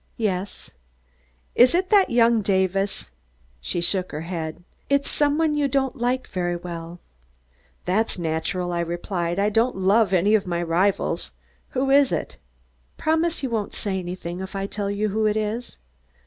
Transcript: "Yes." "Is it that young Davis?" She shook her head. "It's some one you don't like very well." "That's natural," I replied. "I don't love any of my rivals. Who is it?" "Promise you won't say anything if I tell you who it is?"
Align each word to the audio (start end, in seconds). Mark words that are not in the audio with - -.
"Yes." 0.17 0.71
"Is 1.53 1.75
it 1.75 1.91
that 1.91 2.09
young 2.09 2.41
Davis?" 2.41 3.11
She 3.59 3.81
shook 3.81 4.11
her 4.11 4.21
head. 4.21 4.63
"It's 4.89 5.07
some 5.11 5.37
one 5.37 5.53
you 5.53 5.67
don't 5.67 5.95
like 5.95 6.25
very 6.25 6.55
well." 6.55 6.99
"That's 7.85 8.17
natural," 8.17 8.71
I 8.73 8.79
replied. 8.79 9.37
"I 9.37 9.49
don't 9.49 9.75
love 9.75 10.11
any 10.11 10.33
of 10.33 10.47
my 10.47 10.63
rivals. 10.63 11.33
Who 11.77 11.91
is 11.91 12.11
it?" 12.11 12.37
"Promise 12.97 13.43
you 13.43 13.51
won't 13.51 13.75
say 13.75 13.99
anything 13.99 14.39
if 14.39 14.55
I 14.55 14.65
tell 14.65 14.89
you 14.89 15.09
who 15.09 15.27
it 15.27 15.37
is?" 15.37 15.77